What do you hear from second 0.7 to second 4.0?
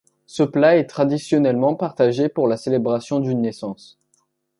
est traditionnellement partagé pour la célébration d'une naissance.